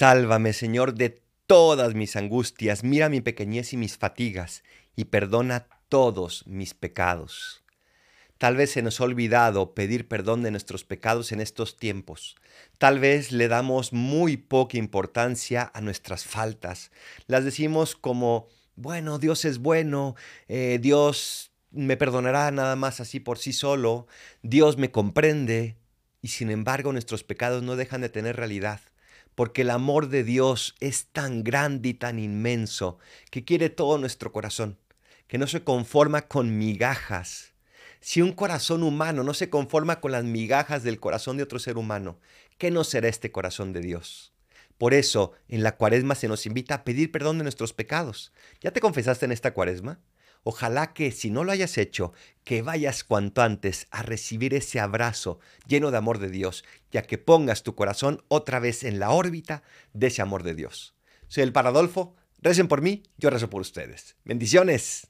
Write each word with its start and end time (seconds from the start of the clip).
Sálvame, 0.00 0.54
Señor, 0.54 0.94
de 0.94 1.20
todas 1.46 1.92
mis 1.92 2.16
angustias, 2.16 2.84
mira 2.84 3.10
mi 3.10 3.20
pequeñez 3.20 3.74
y 3.74 3.76
mis 3.76 3.98
fatigas, 3.98 4.64
y 4.96 5.04
perdona 5.04 5.66
todos 5.90 6.46
mis 6.46 6.72
pecados. 6.72 7.62
Tal 8.38 8.56
vez 8.56 8.70
se 8.70 8.80
nos 8.80 8.98
ha 8.98 9.04
olvidado 9.04 9.74
pedir 9.74 10.08
perdón 10.08 10.42
de 10.42 10.50
nuestros 10.50 10.84
pecados 10.84 11.32
en 11.32 11.42
estos 11.42 11.76
tiempos. 11.76 12.36
Tal 12.78 12.98
vez 12.98 13.30
le 13.30 13.46
damos 13.46 13.92
muy 13.92 14.38
poca 14.38 14.78
importancia 14.78 15.70
a 15.74 15.82
nuestras 15.82 16.24
faltas. 16.24 16.90
Las 17.26 17.44
decimos 17.44 17.94
como, 17.94 18.48
bueno, 18.76 19.18
Dios 19.18 19.44
es 19.44 19.58
bueno, 19.58 20.14
eh, 20.48 20.78
Dios 20.80 21.52
me 21.72 21.98
perdonará 21.98 22.50
nada 22.52 22.74
más 22.74 23.00
así 23.00 23.20
por 23.20 23.36
sí 23.36 23.52
solo, 23.52 24.06
Dios 24.42 24.78
me 24.78 24.90
comprende, 24.90 25.76
y 26.22 26.28
sin 26.28 26.50
embargo 26.50 26.90
nuestros 26.90 27.22
pecados 27.22 27.62
no 27.62 27.76
dejan 27.76 28.00
de 28.00 28.08
tener 28.08 28.36
realidad 28.36 28.80
porque 29.34 29.62
el 29.62 29.70
amor 29.70 30.08
de 30.08 30.24
Dios 30.24 30.74
es 30.80 31.06
tan 31.06 31.44
grande 31.44 31.90
y 31.90 31.94
tan 31.94 32.18
inmenso 32.18 32.98
que 33.30 33.44
quiere 33.44 33.70
todo 33.70 33.98
nuestro 33.98 34.32
corazón, 34.32 34.78
que 35.26 35.38
no 35.38 35.46
se 35.46 35.64
conforma 35.64 36.22
con 36.22 36.58
migajas. 36.58 37.54
Si 38.00 38.22
un 38.22 38.32
corazón 38.32 38.82
humano 38.82 39.24
no 39.24 39.34
se 39.34 39.50
conforma 39.50 40.00
con 40.00 40.12
las 40.12 40.24
migajas 40.24 40.82
del 40.82 41.00
corazón 41.00 41.36
de 41.36 41.42
otro 41.42 41.58
ser 41.58 41.76
humano, 41.76 42.18
¿qué 42.58 42.70
no 42.70 42.84
será 42.84 43.08
este 43.08 43.30
corazón 43.30 43.72
de 43.72 43.80
Dios? 43.80 44.32
Por 44.78 44.94
eso, 44.94 45.32
en 45.48 45.62
la 45.62 45.76
cuaresma 45.76 46.14
se 46.14 46.26
nos 46.26 46.46
invita 46.46 46.74
a 46.76 46.84
pedir 46.84 47.12
perdón 47.12 47.36
de 47.36 47.44
nuestros 47.44 47.74
pecados. 47.74 48.32
¿Ya 48.62 48.70
te 48.70 48.80
confesaste 48.80 49.26
en 49.26 49.32
esta 49.32 49.52
cuaresma? 49.52 50.00
Ojalá 50.42 50.92
que 50.94 51.12
si 51.12 51.30
no 51.30 51.44
lo 51.44 51.52
hayas 51.52 51.76
hecho, 51.78 52.12
que 52.44 52.62
vayas 52.62 53.04
cuanto 53.04 53.42
antes 53.42 53.86
a 53.90 54.02
recibir 54.02 54.54
ese 54.54 54.80
abrazo 54.80 55.38
lleno 55.66 55.90
de 55.90 55.98
amor 55.98 56.18
de 56.18 56.30
Dios, 56.30 56.64
ya 56.90 57.02
que 57.02 57.18
pongas 57.18 57.62
tu 57.62 57.74
corazón 57.74 58.24
otra 58.28 58.58
vez 58.58 58.84
en 58.84 58.98
la 58.98 59.10
órbita 59.10 59.62
de 59.92 60.06
ese 60.06 60.22
amor 60.22 60.42
de 60.42 60.54
Dios. 60.54 60.94
Soy 61.28 61.42
el 61.42 61.52
Paradolfo, 61.52 62.16
recen 62.38 62.68
por 62.68 62.80
mí, 62.80 63.02
yo 63.18 63.30
rezo 63.30 63.50
por 63.50 63.60
ustedes. 63.60 64.16
Bendiciones. 64.24 65.09